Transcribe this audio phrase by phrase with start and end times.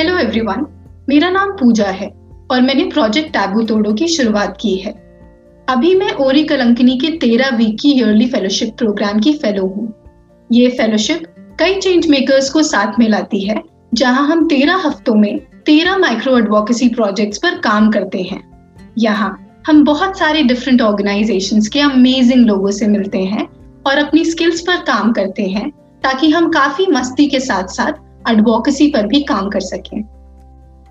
[0.00, 0.64] Hello everyone
[1.08, 2.06] मेरा नाम पूजा है
[2.50, 4.92] और मैंने प्रोजेक्ट टैबू तोड़ो की शुरुआत की है।
[5.68, 9.92] अभी मैं ओरी कलंकनी के तेरह वीक की ईयरली फेलोशिप प्रोग्राम की फेलो हूँ।
[10.50, 11.26] ये फेलोशिप
[11.58, 13.60] कई चेंज मेकर्स को साथ में लाती है,
[13.94, 18.42] जहाँ हम तेरह हफ्तों में तेरह माइक्रो एडवोकेसी प्रोजेक्ट्स पर काम करते हैं।
[18.98, 23.48] यहाँ हम बहुत सारे डिफरेंट ऑर्गेनाइजेशंस के अमेजिंग लोगों से मिलते हैं
[23.86, 25.70] और अपनी स्किल्स पर काम करते हैं,
[26.02, 30.02] ताकि हम काफ़ी मस्ती के साथ साथ एडवोकेसी पर भी काम कर सकें।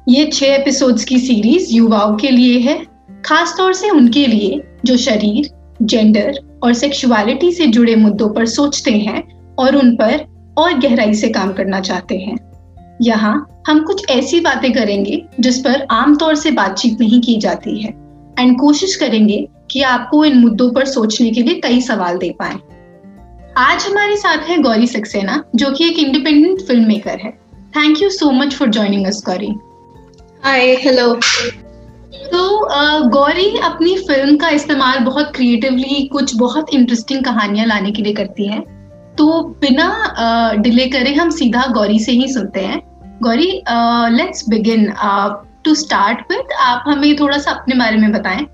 [0.10, 2.78] ये छह एपिसोड्स की सीरीज़ युवाओं के लिए है
[3.26, 5.50] खास तौर से उनके लिए जो शरीर
[5.82, 9.24] जेंडर और सेक्सुअलिटी से जुड़े मुद्दों पर सोचते हैं
[9.56, 10.26] और उन पर
[10.58, 12.38] और गहराई से काम करना चाहते हैं।
[13.02, 17.90] यहाँ हम कुछ ऐसी बातें करेंगे जिस पर आमतौर से बातचीत नहीं की जाती है
[18.40, 22.56] एंड कोशिश करेंगे कि आपको इन मुद्दों पर सोचने के लिए कई सवाल दे पाए।
[23.60, 27.32] आज हमारे साथ है गौरी सक्सेना जो कि एक इंडिपेंडेंट फ़िल्म मेकर है।
[27.76, 29.48] Thank you so much for joining us Gauri.
[30.44, 31.08] Hi hello
[32.26, 38.14] तो गौरी अपनी फ़िल्म का इस्तेमाल बहुत क्रिएटिवली कुछ बहुत इंटरेस्टिंग कहानियाँ लाने के लिए
[38.14, 38.60] करती है।
[39.18, 42.82] तो बिना डिले करे हम सीधा गौरी से ही सुनते हैं।
[43.24, 43.52] Gauri
[44.14, 44.92] let's begin
[45.66, 48.46] to start with आप हमें थोड़ा सा अपने बारे में बताएँ।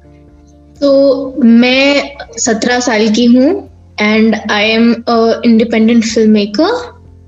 [0.82, 3.54] तो मैं सत्रह साल की हूँ।
[3.98, 6.70] And I am an independent filmmaker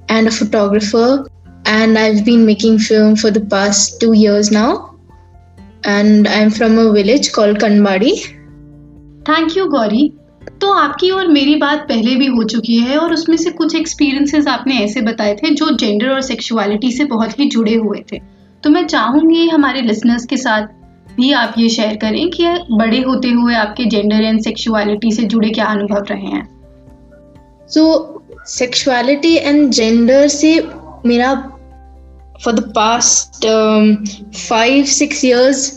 [0.10, 1.26] and a photographer.
[1.66, 4.96] And I've been making film for the past two years now.
[5.84, 8.14] And I'm from a village called Kanbadi.
[9.30, 10.14] Thank you Gauri
[10.62, 14.48] तो आपकी और मेरी बात पहले भी हो चुकी है और उसमें से कुछ एक्सपीरियंसेस
[14.48, 18.20] आपने ऐसे बताए थे जो जेंडर और सेक्सुअलिटी से बहुत ही जुड़े हुए थे।
[18.64, 20.68] तो मैं चाहूँगी हमारे लिसनर्स के साथ
[21.18, 25.50] भी आप ये शेयर करें कि बड़े होते हुए आपके जेंडर एंड सेक्सुअलिटी से जुड़े
[25.50, 26.57] क्या अनुभव रहे हैं।
[27.70, 27.84] सो
[28.48, 30.60] सेक्सुअलिटी एंड जेंडर से
[31.06, 31.34] मेरा
[32.44, 33.46] for the past
[34.38, 35.72] five six years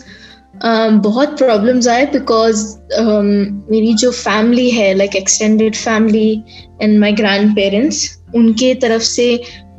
[0.63, 2.65] बहुत प्रॉब्लम्स आए बिकॉज़
[2.99, 3.25] um,
[3.71, 6.31] मेरी जो फैमिली है like extended family
[6.81, 7.13] and my
[7.55, 8.03] grandparents
[8.35, 9.27] उनके तरफ़ से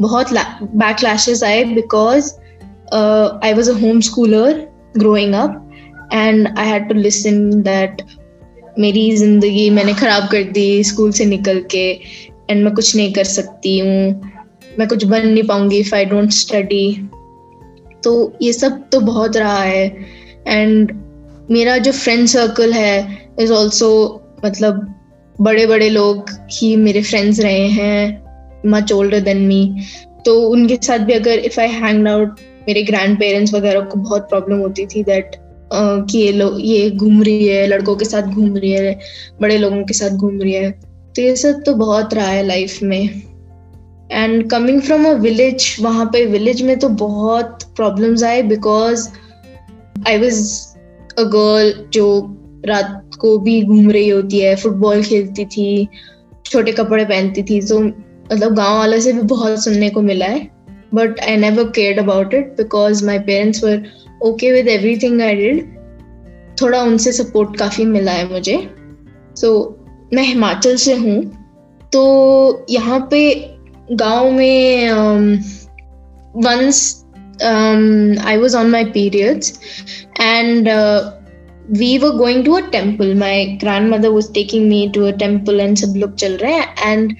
[0.01, 0.33] बहुत
[0.75, 2.33] बैकलैशेस आए because
[2.95, 4.67] I was a homeschooler
[4.99, 8.03] growing up and I had to listen that
[8.79, 11.91] मेरी ज़िंदगी मैंने खराब कर दी स्कूल से निकल के
[12.51, 14.31] एंड मैं कुछ नहीं कर सकती हूँ।
[14.79, 16.87] मैं कुछ बन नहीं पाऊँगी इफ़ आई डोंट स्टडी
[18.05, 18.13] तो
[18.43, 19.87] ये सब तो बहुत रहा है।
[20.49, 20.93] एंड
[21.51, 23.91] मेरा जो फ्रेंड सर्कल है इज़ ऑल्सो
[24.45, 24.95] मतलब
[25.41, 28.23] बड़े बड़े लोग ही मेरे फ्रेंड्स रहे हैं
[28.67, 29.63] मच ओल्डर देन मी
[30.27, 34.29] तो उनके साथ भी अगर इफ़ आई हैंग आउट मेरे ग्रैंड पेरेंट्स वगैरह को बहुत
[34.29, 35.37] प्रॉब्लम होती थी दैट
[35.73, 38.99] कि ये लोग ये घूम रही है, लड़कों के साथ घूम रही है,
[39.41, 42.83] बड़े लोगों के साथ घूम रही है। तो ये सब तो बहुत रहा है लाइफ
[42.83, 43.23] में।
[44.13, 49.09] And coming from a village वहाँ पे विलेज में तो बहुत प्रॉब्लम्स आए because
[50.09, 50.43] I was
[51.19, 52.07] a girl जो
[52.67, 55.89] रात को भी घूम रही होती है फुटबॉल खेलती थी,
[56.45, 60.49] छोटे कपड़े पहनती थी। तो मतलब गाँव वालों से भी बहुत सुनने को मिला है
[60.95, 63.83] but I never cared about it because my parents were
[64.23, 65.65] okay with everything I did
[66.63, 68.57] थोड़ा उनसे सपोर्ट काफ़ी मिला है मुझे।
[69.37, 71.21] सो so, मैं हिमाचल से हूँ।
[71.93, 73.23] तो यहाँ पे
[73.93, 74.91] गाँव में
[76.45, 77.05] once
[77.43, 79.59] I was on my periods
[80.21, 80.69] and
[81.79, 83.45] we were going to a temple my
[83.95, 87.15] grandmother was taking me to a temple and सब लोग चल रहे हैं and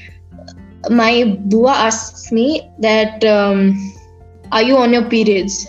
[0.93, 3.25] my bua ask me that
[4.55, 5.67] are you on your periods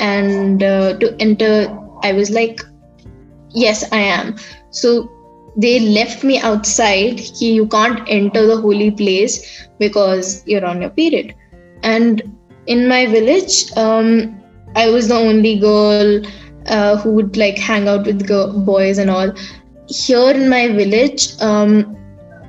[0.00, 1.54] and uh, to enter
[2.02, 2.60] i was like
[3.52, 4.36] yes i am.
[4.70, 5.10] So
[5.56, 7.20] they left me outside.
[7.40, 11.34] You can't enter the holy place because you're on your period.
[11.82, 12.22] And
[12.66, 14.36] in my village um,
[14.76, 16.22] i was the only girl
[16.66, 19.32] uh, who would like hang out with girl, boys and all.
[19.88, 21.96] Here in my village um,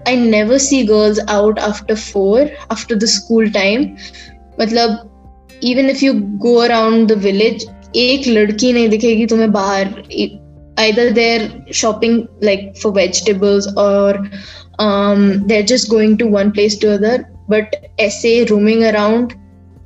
[0.06, 3.98] i never see girls out after 4 after the school time.
[4.60, 5.11] Matlab
[5.64, 7.66] even if you go around the village
[7.98, 9.94] एक लड़की नहीं दिखेगी तुम्हें बाहर।
[10.80, 14.18] Either they're shopping like for vegetables और
[14.82, 19.34] they're just going to one place to other but ऐसे roaming around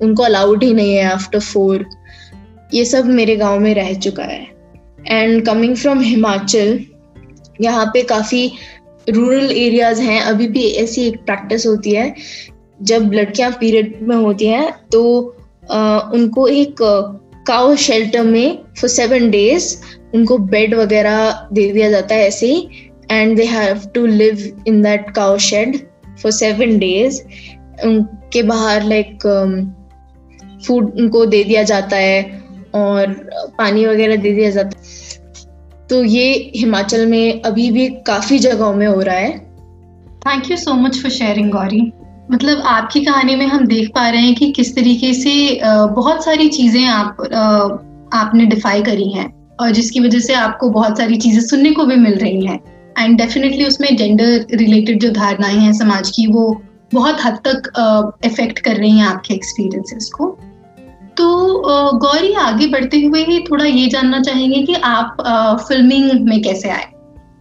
[0.01, 1.85] उनको allowed ही नहीं है आफ्टर फोर
[2.73, 4.47] ये सब मेरे गाँव में रह चुका है।
[5.07, 6.79] एंड कमिंग फ्रॉम हिमाचल
[7.61, 8.51] यहाँ पे काफ़ी
[9.07, 12.13] रूरल एरियाज़ हैं। अभी भी ऐसी एक प्रैक्टिस होती है,
[12.81, 15.34] जब लड़कियाँ पीरियड में होती हैं तो
[16.13, 16.75] उनको एक
[17.47, 19.75] काउ शेल्टर में फॉर सेवन डेज़
[20.13, 22.69] उनको बेड वगैरह दे दिया जाता है ऐसे ही
[23.11, 25.77] and they have to live in that cow shed
[26.21, 27.21] for seven days
[27.85, 29.27] उनके बाहर लाइक
[30.67, 32.43] फ़ूड उनको दे दिया जाता है
[32.75, 33.13] और
[33.57, 35.03] पानी वगैरह दे दिया जाता है।
[35.89, 39.37] तो ये हिमाचल में अभी भी काफ़ी जगहों में हो रहा है।
[40.19, 41.81] Thank you so much for sharing Gauri
[42.31, 46.47] मतलब आपकी कहानी में हम देख पा रहे हैं कि किस तरीके से बहुत सारी
[46.49, 47.17] चीज़ें आप
[48.13, 51.95] आपने डिफाई करी हैं और जिसकी वजह से आपको बहुत सारी चीज़ें सुनने को भी
[51.95, 52.59] मिल रही हैं।
[52.99, 56.61] एंड डेफिनेटली उसमें जेंडर रिलेटेड जो धारणाएँ हैं समाज की, वो
[56.93, 60.27] बहुत हद तक इफ़ेक्ट कर रही हैं आपके एक्सपीरियंसेस को।
[61.17, 65.17] तो गौरी आगे बढ़ते हुए ही थोड़ा ये जानना चाहेंगे कि आप
[65.67, 66.87] फिल्मिंग में कैसे आए?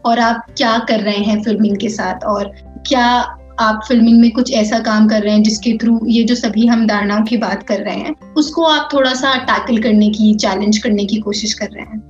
[0.05, 2.25] और आप क्या कर रहे हैं फिल्मिंग के साथ?
[2.25, 2.53] और
[2.87, 6.67] क्या आप फिल्मिंग में कुछ ऐसा काम कर रहे हैं जिसके थ्रू ये जो सभी
[6.67, 10.79] हम धारणाओं की बात कर रहे हैं, उसको आप थोड़ा सा टैकल करने की चैलेंज
[10.79, 12.01] करने की कोशिश कर रहे हैं।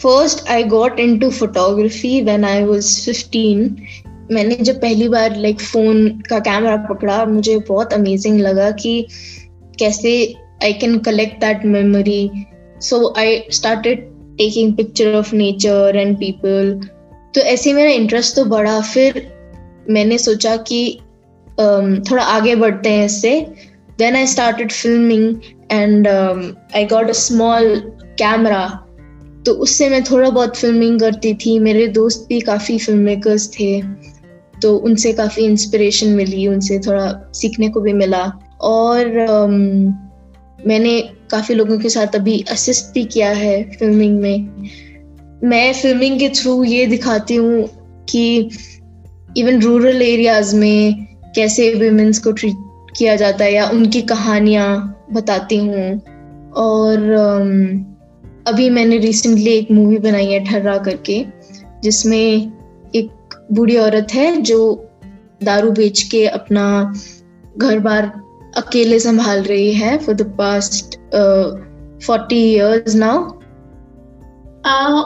[0.00, 3.76] First I got into photography when I was fifteen
[4.30, 9.06] मैंने जब पहली बार लाइक फ़ोन का कैमरा पकड़ा, मुझे बहुत अमेजिंग लगा कि
[9.78, 10.34] कैसे
[10.64, 12.30] I can collect that memory
[12.80, 14.08] so I started
[14.38, 16.80] taking picture of nature and people
[17.34, 19.41] तो ऐसे मेरा इंटरेस्ट तो बढ़ा, फिर
[19.90, 20.98] मैंने सोचा कि
[21.60, 23.40] um, थोड़ा आगे बढ़ते हैं इससे।
[23.98, 25.34] Then I started filming
[25.72, 27.74] and I got a small
[28.18, 28.66] camera
[29.46, 33.82] तो उससे मैं थोड़ा बहुत फिल्मिंग करती थी। मेरे दोस्त भी काफ़ी फ़िल्म मेकर्स थे।
[34.62, 38.22] तो उनसे काफ़ी इंस्पिरेशन मिली उनसे थोड़ा सीखने को भी मिला।
[38.60, 39.92] और um,
[40.66, 41.00] मैंने
[41.30, 44.68] काफ़ी लोगों के साथ अभी असिस्ट भी किया है फिल्मिंग में।
[45.44, 47.68] मैं फिल्मिंग के थ्रू ये दिखाती हूँ
[48.08, 48.50] कि
[49.36, 51.06] इवन रूरल एरियाज़ में
[51.36, 52.56] कैसे वुमेन्स को ट्रीट
[52.96, 54.68] किया जाता है या उनकी कहानियाँ
[55.12, 56.00] बताती हूँ।
[56.56, 57.84] और um,
[58.46, 61.24] अभी मैंने रिसेंटली एक मूवी बनाई है ठर्रा करके
[61.82, 62.18] जिसमें
[62.94, 64.58] एक बूढ़ी औरत है जो
[65.42, 66.64] दारू बेच के अपना
[67.58, 68.12] घर बार
[68.56, 70.98] अकेले संभाल रही है for the past
[72.06, 73.18] forty years now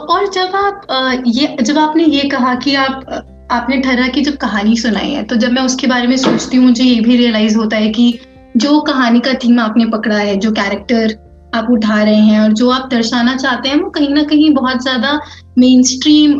[0.09, 3.05] और जब आप ये जब आपने ये कहा कि आप
[3.51, 6.65] आपने ठहरा की जब कहानी सुनाई है तो जब मैं उसके बारे में सोचती हूँ,
[6.65, 8.19] मुझे ये भी रियलाइज़ होता है कि
[8.57, 11.15] जो कहानी का थीम आपने पकड़ा है, जो कैरेक्टर
[11.55, 14.81] आप उठा रहे हैं और जो आप दर्शाना चाहते हैं, वो कहीं ना कहीं बहुत
[14.83, 15.19] ज़्यादा
[15.57, 16.39] मेन स्ट्रीम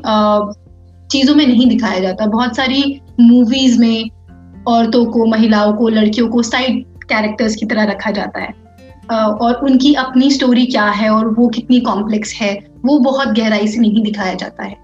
[1.12, 4.10] चीज़ों में नहीं दिखाया जाता। बहुत सारी मूवीज़ में
[4.68, 8.54] औरतों को, महिलाओं को, लड़कियों को साइड कैरेक्टर्स की तरह रखा जाता है।
[9.12, 12.54] और उनकी अपनी स्टोरी क्या है और वो कितनी कॉम्प्लेक्स है,
[12.86, 14.76] वो बहुत गहराई से नहीं दिखाया जाता है।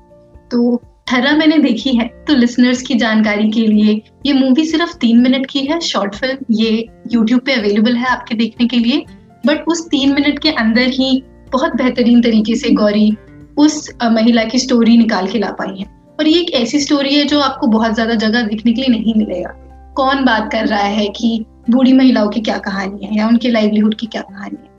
[0.52, 5.22] तो ठहरा मैंने देखी है तो लिसनर्स की जानकारी के लिए, ये मूवी सिर्फ़ तीन
[5.22, 9.04] मिनट की है शॉर्ट फ़िल्म ये यूट्यूब पे अवेलेबल है आपके देखने के लिए
[9.46, 13.16] बट उस तीन मिनट के अंदर ही बहुत बेहतरीन तरीके से गौरी
[13.58, 15.86] उस महिला की स्टोरी निकाल के ला पाई है।
[16.20, 19.14] और ये एक ऐसी स्टोरी है जो आपको बहुत ज़्यादा जगह दिखने के लिए नहीं
[19.16, 19.50] मिलेगा।
[19.96, 23.96] कौन बात कर रहा है कि बूढ़ी महिलाओं की क्या कहानी है या उनके लाइवलीहुड
[23.96, 24.72] की क्या कहानी है?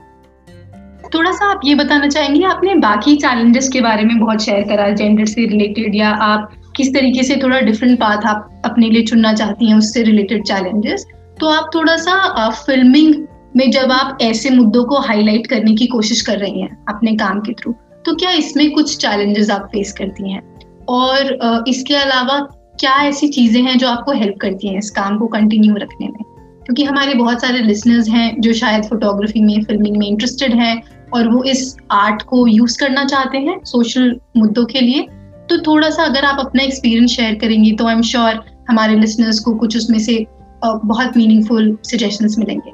[1.15, 4.89] थोड़ा सा आप ये बताना चाहेंगे, आपने बाकी चैलेंजेस के बारे में बहुत शेयर करा
[4.89, 9.33] जेंडर से रिलेटेड या आप किस तरीके से थोड़ा डिफरेंट पाथ आप अपने लिए चुनना
[9.33, 11.05] चाहती हैं उससे रिलेटेड चैलेंजेस
[11.39, 16.21] तो आप थोड़ा सा फिल्मिंग में जब आप ऐसे मुद्दों को हाईलाइट करने की कोशिश
[16.21, 17.75] कर रही हैं अपने काम के थ्रू
[18.05, 20.59] तो क्या इसमें कुछ चैलेंजेस आप फेस करती हैं?
[20.87, 22.39] और इसके अलावा
[22.79, 26.23] क्या ऐसी चीज़ें हैं जो आपको हेल्प करती हैं इस काम को कंटिन्यू रखने में?
[26.65, 30.83] क्योंकि हमारे बहुत सारे लिसनर्स हैं जो शायद फोटोग्राफी में फिल्मिंग में इंटरेस्टेड हैं
[31.13, 35.07] और वो इस आर्ट को यूज़ करना चाहते हैं सोशल मुद्दों के लिए
[35.49, 39.39] तो थोड़ा सा अगर आप अपना एक्सपीरियंस शेयर करेंगी तो आई एम श्योर हमारे लिसनर्स
[39.39, 40.25] को कुछ उसमें से
[40.65, 42.71] बहुत मीनिंगफुल सजेशंस मिलेंगे।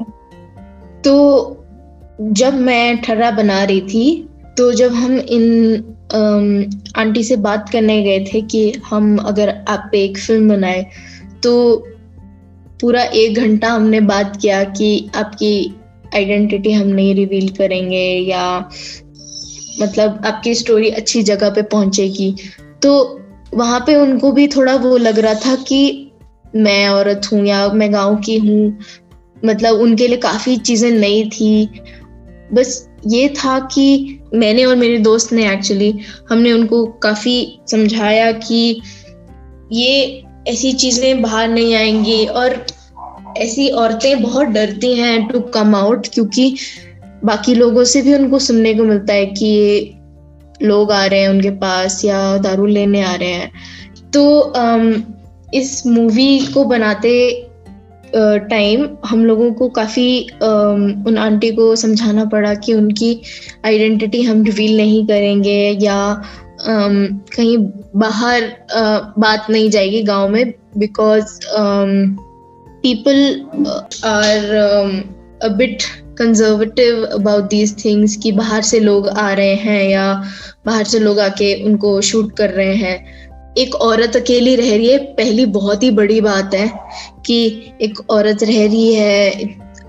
[1.02, 1.58] तो
[2.22, 5.76] जब मैं ठर्रा बना रही थी तो जब हम इन
[6.98, 10.86] आंटी से बात करने गए थे कि हम अगर आप पे एक फ़िल्म बनाए
[11.44, 11.76] तो
[12.82, 15.81] पूरा एक घंटा हमने बात किया कि आपकी
[16.16, 18.70] आइडेंटिटी हम नहीं रिवील करेंगे या
[19.82, 22.36] मतलब आपकी स्टोरी अच्छी जगह पे पहुंचेगी।
[22.84, 23.20] तो
[23.54, 26.12] वहाँ पे उनको भी थोड़ा वो लग रहा था कि
[26.56, 28.80] मैं औरत हूँ या मैं गाँव की हूँ।
[29.46, 31.66] मतलब उनके लिए काफ़ी चीज़ें नई थी।
[32.54, 36.00] बस ये था कि मैंने और मेरे दोस्त ने एक्चुअली
[36.30, 38.82] हमने उनको काफ़ी समझाया कि
[39.72, 42.66] ये ऐसी चीज़ें बाहर नहीं आएँगी और
[43.38, 46.56] ऐसी औरतें बहुत डरती हैं टू कम आउट क्योंकि
[47.24, 49.94] बाकी लोगों से भी उनको सुनने को मिलता है कि
[50.62, 53.52] लोग आ रहे हैं उनके पास या दारू लेने आ रहे हैं।
[54.14, 55.02] तो um,
[55.54, 57.48] इस मूवी को बनाते
[58.16, 63.22] टाइम uh, हम लोगों को काफ़ी um, उन आंटी को समझाना पड़ा कि उनकी
[63.66, 66.22] आइडेंटिटी हम रिवील नहीं करेंगे या
[66.62, 67.58] um, कहीं
[67.96, 68.42] बाहर
[68.78, 71.40] uh, बात नहीं जाएगी गाँव में because
[72.84, 75.84] people uh, are um, a bit
[76.18, 80.24] conservative about these things कि बाहर से लोग आ रहे हैं या
[80.66, 84.98] बाहर से लोग आके उनको शूट कर रहे हैं। एक औरत अकेली रह रही है
[84.98, 86.72] पहली बहुत ही बड़ी बात है
[87.26, 89.42] कि एक औरत रह रही है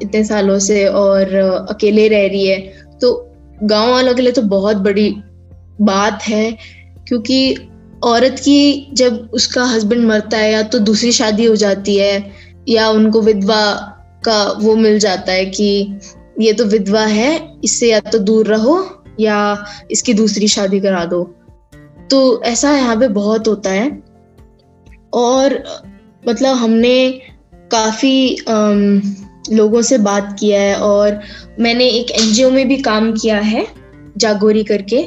[0.03, 1.35] इतने सालों से और
[1.71, 2.59] अकेले रह रही है।
[3.01, 3.33] तो
[3.63, 5.17] गाँव वालों के लिए तो बहुत बड़ी
[5.81, 6.59] बात है
[7.09, 7.57] क्योंकि
[8.05, 12.33] औरत की जब उसका हस्बैंड मरता है या तो दूसरी शादी हो जाती है
[12.69, 13.64] या उनको विधवा
[14.25, 15.99] का वो मिल जाता है कि
[16.40, 18.76] ये तो विधवा है, इससे या तो दूर रहो
[19.21, 21.23] या इसकी दूसरी शादी करा दो।
[22.11, 23.90] तो ऐसा यहाँ पे बहुत होता है।
[25.14, 25.62] और
[26.28, 27.11] मतलब हमने
[27.71, 28.37] काफ़ी
[29.52, 31.21] लोगों से बात किया है और
[31.61, 33.66] मैंने एक एनजीओ में भी काम किया है,
[34.16, 35.04] जागोरी करके।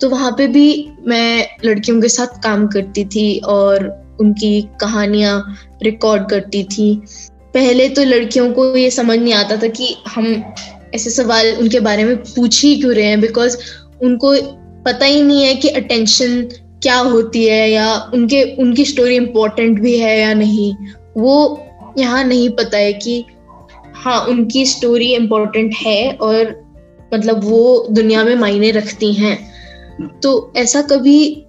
[0.00, 3.88] तो वहाँ पे भी मैं लड़कियों के साथ काम करती थी और
[4.20, 7.02] उनकी कहानियाँ रिकॉर्ड करती थी।
[7.54, 10.54] पहले तो लड़कियों को ये समझ नहीं आता था कि हम
[10.94, 13.56] ऐसे सवाल उनके बारे में पूछ ही क्यों रहे हैं बिकॉज़
[14.02, 14.34] उनको
[14.84, 16.48] पता ही नहीं है कि अटेंशन
[16.82, 20.74] क्या होती है या उनके, उनकी स्टोरी इम्पोर्टेंट भी है या नहीं।
[21.16, 21.66] वो
[21.98, 23.24] यहाँ नहीं पता है कि
[23.94, 26.64] हाँ उनकी स्टोरी इम्पोर्टेंट है और
[27.14, 29.50] मतलब वो दुनिया में मायने रखती हैं।
[30.22, 31.46] तो ऐसा कभी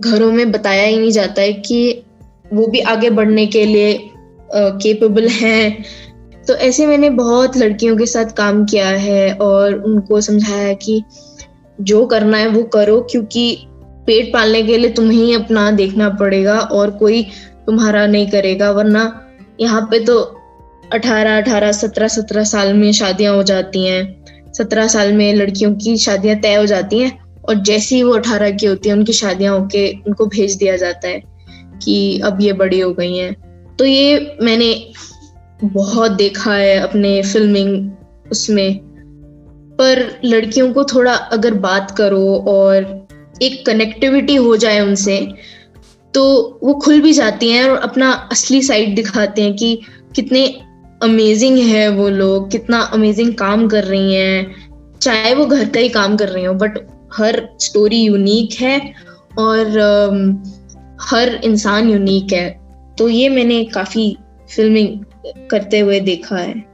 [0.00, 2.02] घरों में बताया ही नहीं जाता है कि
[2.52, 3.98] वो भी आगे बढ़ने के लिए
[4.54, 5.84] केपेबल हैं।
[6.48, 11.02] तो ऐसे मैंने बहुत लड़कियों के साथ काम किया है और उनको समझाया कि
[11.78, 13.56] जो करना है वो करो, क्योंकि
[14.06, 17.22] पेट पालने के लिए तुम्हें ही अपना देखना पड़ेगा और कोई
[17.66, 19.02] तुम्हारा नहीं करेगा, वरना
[19.60, 20.18] यहाँ पे तो
[20.92, 25.96] अठारह अठारह, सत्रह सत्रह साल में शादियाँ हो जाती हैं। सत्रह साल में लड़कियों की
[25.98, 29.58] शादियाँ तय हो जाती हैं और जैसे ही वो अठारह की होती है, उनकी शादियाँ
[29.58, 31.22] होके उनको भेज दिया जाता है।
[31.82, 33.34] कि अब ये बड़ी हो गई हैं।
[33.76, 34.92] तो ये मैंने
[35.64, 37.90] बहुत देखा है अपने फिल्मिंग
[38.32, 38.80] उसमें।
[39.78, 43.06] पर लड़कियों को थोड़ा अगर बात करो और
[43.42, 45.34] एक कनेक्टिविटी हो जाए उनसे
[46.14, 46.24] तो
[46.62, 49.80] वो खुल भी जाती हैं और अपना असली साइड दिखाते हैं कि
[50.14, 50.60] कितने
[51.02, 54.54] अमेजिंग है वो लोग, कितना अमेजिंग काम कर रही हैं।
[55.00, 56.78] चाहे वो घर का ही काम कर रही हो बट
[57.12, 58.94] हर स्टोरी यूनिक है
[59.38, 59.66] और
[61.00, 62.48] हर इंसान यूनिक है।
[62.98, 64.16] तो ये मैंने काफ़ी
[64.50, 66.64] फिल्मिंग करते हुए देखा है।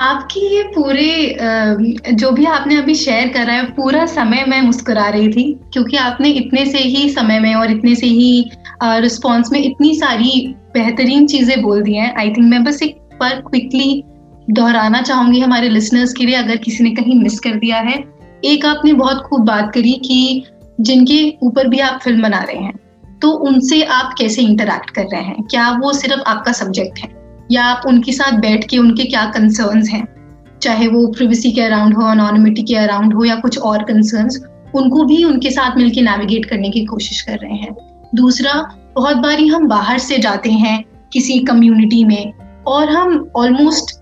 [0.00, 5.28] आपकी ये पूरे जो भी आपने अभी शेयर करा है, पूरा समय मैं मुस्कुरा रही
[5.28, 8.50] थी, क्योंकि आपने इतने से ही समय में और इतने से ही
[8.84, 13.40] रिस्पॉन्स में इतनी सारी बेहतरीन चीज़ें बोल दी हैं। आई थिंक मैं बस एक पर
[13.40, 14.02] क्विकली
[14.50, 18.02] दोहराना चाहूँगी हमारे लिसनर्स के लिए, अगर किसी ने कहीं मिस कर दिया है।
[18.44, 20.44] एक आपने बहुत खूब बात करी कि
[20.80, 22.78] जिनके ऊपर भी आप फ़िल्म बना रहे हैं।
[23.24, 25.42] तो उनसे आप कैसे इंटरेक्ट कर रहे हैं?
[25.42, 27.08] क्या वो सिर्फ़ आपका सब्जेक्ट है?
[27.52, 30.08] या आप उनके साथ बैठ के उनके क्या कंसर्न्स हैं?
[30.62, 34.40] चाहे वो प्रिवेसी के अराउंड हो अनोनिमिटी के अराउंड हो या कुछ और कंसर्न्स
[34.74, 37.74] उनको भी उनके साथ मिलकर नेविगेट करने की कोशिश कर रहे हैं।
[38.14, 38.52] दूसरा,
[38.94, 42.32] बहुत बारी हम बाहर से जाते हैं किसी कम्युनिटी में
[42.66, 44.00] और हम ऑलमोस्ट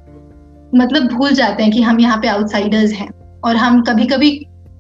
[0.75, 4.31] मतलब भूल जाते हैं कि हम यहाँ पे आउटसाइडर्स हैं और हम कभी कभी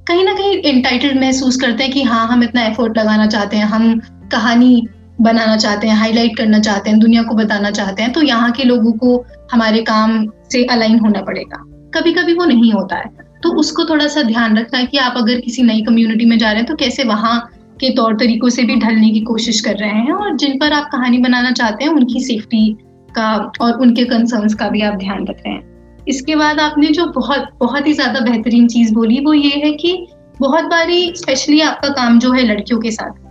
[0.08, 3.64] कहीं ना कहीं इंटाइटल्ड महसूस करते हैं कि हाँ हम इतना एफर्ट लगाना चाहते हैं,
[3.64, 4.00] हम
[4.32, 4.86] कहानी
[5.20, 8.64] बनाना चाहते हैं हाईलाइट करना चाहते हैं, दुनिया को बताना चाहते हैं तो यहाँ के
[8.64, 13.10] लोगों को हमारे काम से अलाइन होना पड़ेगा। कभी कभी वो नहीं होता है।
[13.42, 16.50] तो उसको थोड़ा सा ध्यान रखना है कि आप अगर किसी नई कम्युनिटी में जा
[16.50, 17.38] रहे हैं तो कैसे वहाँ
[17.80, 20.88] के तौर तरीकों से भी ढलने की कोशिश कर रहे हैं और जिन पर आप
[20.92, 22.76] कहानी बनाना चाहते हैं, उनकी सेफ्टी
[23.10, 27.06] का और उनके कंसर्न्स का भी आप ध्यान रख रहे हैं। इसके बाद आपने जो
[27.12, 30.06] बहुत बहुत ही ज़्यादा बेहतरीन चीज़ बोली, वो ये है कि
[30.40, 33.21] बहुत बारी स्पेशली आपका काम जो है लड़कियों के साथ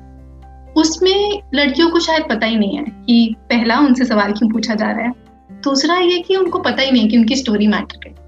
[0.77, 4.91] उसमें लड़कियों को शायद पता ही नहीं है कि पहला उनसे सवाल क्यों पूछा जा
[4.91, 5.11] रहा है।
[5.63, 8.19] दूसरा ये कि उनको पता ही नहीं कि उनकी स्टोरी मैटर करती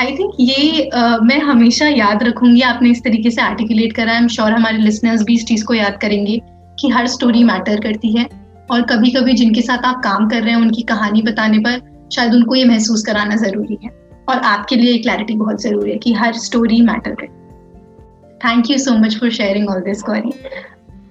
[0.00, 4.28] आई थिंक ये uh, मैं हमेशा याद रखूँगी आपने इस तरीके से आर्टिकुलेट करा है।
[4.28, 6.40] श्योर हमारे लिसनर्स भी इस चीज़ को याद करेंगे
[6.80, 8.28] कि हर स्टोरी मैटर करती है।
[8.70, 11.80] और कभी कभी जिनके साथ आप काम कर रहे हैं उनकी कहानी बताने पर
[12.12, 13.90] शायद उनको ये महसूस कराना ज़रूरी है।
[14.28, 18.78] और आपके लिए क्लैरिटी बहुत ज़रूरी है कि हर स्टोरी मैटर करती है। Thank you
[18.78, 20.32] so much for sharing all this Gauri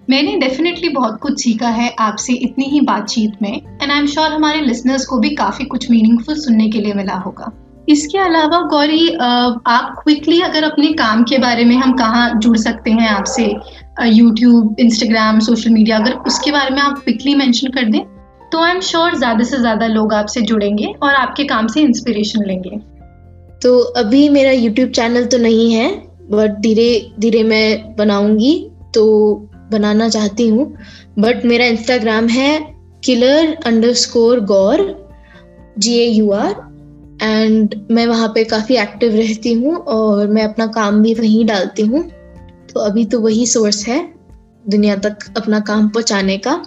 [0.10, 4.32] मैंने डेफिनेटली बहुत कुछ सीखा है आपसे इतनी ही बातचीत में एंड आई एम श्योर
[4.32, 7.52] हमारे लिसनर्स को भी काफ़ी कुछ मीनिंगफुल सुनने के लिए मिला होगा।
[7.90, 12.92] इसके अलावा गौरी आप क्विकली अगर अपने काम के बारे में हम कहाँ जुड़ सकते
[12.92, 13.46] हैं आपसे
[14.06, 18.02] यूट्यूब इंस्टाग्राम सोशल मीडिया अगर उसके बारे में आप क्विकली मेंशन कर दें
[18.52, 22.46] तो आई एम श्योर ज़्यादा से ज़्यादा लोग आपसे जुड़ेंगे और आपके काम से इंस्पिरेशन
[22.46, 22.78] लेंगे।
[23.62, 25.90] तो अभी मेरा यूट्यूब चैनल तो नहीं है
[26.32, 28.54] बट धीरे धीरे मैं बनाऊँगी
[28.94, 29.06] तो
[29.72, 30.78] बनाना चाहती हूँ
[31.20, 33.58] बट मेरा इंस्टाग्राम है killer
[33.94, 35.10] underscore Gaur
[35.80, 36.52] G A U R
[37.22, 41.82] and मैं वहाँ पे काफ़ी एक्टिव रहती हूँ और मैं अपना काम भी वहीं डालती
[41.82, 42.04] हूँ।
[42.74, 44.14] तो अभी तो वही सोर्स है
[44.70, 46.64] दुनिया तक अपना काम पहुँचाने का।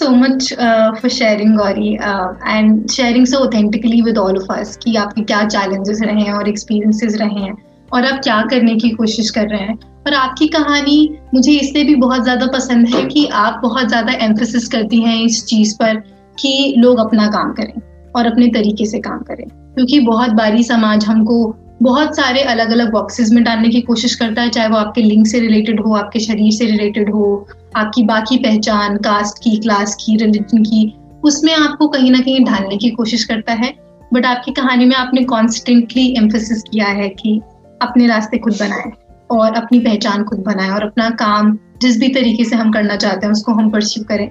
[0.00, 4.76] So much uh, for sharing, Gauri, uh, and sharing so authentically with all of us
[4.76, 7.63] कि आपके क्या challenges रहे हैं और experiences रहे हैं।
[7.94, 9.78] और आप क्या करने की कोशिश कर रहे हैं?
[10.06, 14.68] और आपकी कहानी मुझे इसलिए भी बहुत ज़्यादा पसंद है कि आप बहुत ज़्यादा एम्फोसिस
[14.68, 15.96] करती हैं इस चीज़ पर
[16.38, 17.80] कि लोग अपना काम करें
[18.16, 22.90] और अपने तरीके से काम करें। क्योंकि बहुत बारी समाज हमको बहुत सारे अलग अलग
[22.92, 26.20] बॉक्सेस में डालने की कोशिश करता है, चाहे वो आपके लिंग से रिलेटेड हो, आपके
[26.20, 27.46] शरीर से रिलेटेड हो,
[27.76, 32.76] आपकी बाकी पहचान कास्ट की क्लास की रिलीजन की, उसमें आपको कहीं ना कहीं ढालने
[32.76, 33.72] की कोशिश करता है।
[34.14, 37.40] बट आपकी कहानी में आपने कॉन्स्टेंटली एम्फोसिस किया है कि
[37.86, 38.90] अपने रास्ते खुद बनाए
[39.30, 43.26] और अपनी पहचान खुद बनाए और अपना काम जिस भी तरीके से हम करना चाहते
[43.26, 44.28] हैं उसको हम परस्यू करें।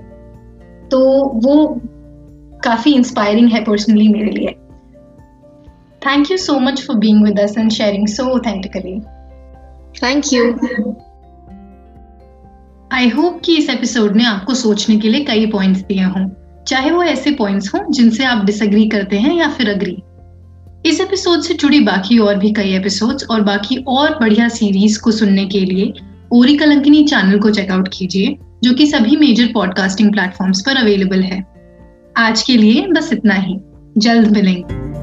[0.92, 1.00] तो
[1.36, 1.82] वो
[2.64, 4.56] काफ़ी इंस्पायरिंग है पर्सनली मेरे लिए।
[6.06, 9.00] Thank you so much for being with us and sharing so authentically
[10.04, 10.44] thank you
[12.94, 16.30] I hope कि इस एपिसोड ने आपको सोचने के लिए कई पॉइंट्स दिए हों।
[16.68, 20.04] चाहे वो ऐसे पॉइंट्स हों जिनसे आप डिसएग्री करते हैं या फिर अग्री
[20.86, 25.12] इस एपिसोड से जुड़ी बाकी और भी कई एपिसोड्स और बाकी और बढ़िया सीरीज़ को
[25.12, 25.94] सुनने के लिए
[26.32, 31.46] ओरी कलंकनी चैनल को चेकआउट कीजिए, जो कि सभी मेजर पॉडकास्टिंग प्लेटफॉर्म्स पर अवेलेबल है।
[32.18, 33.58] आज के लिए बस इतना ही।
[33.98, 35.03] जल्द मिलेंगे।